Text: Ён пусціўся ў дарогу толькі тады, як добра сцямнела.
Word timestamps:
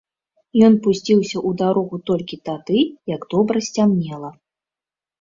Ён 0.67 0.73
пусціўся 0.85 1.37
ў 1.47 1.59
дарогу 1.63 1.95
толькі 2.13 2.41
тады, 2.51 2.79
як 3.15 3.31
добра 3.37 3.57
сцямнела. 3.71 4.37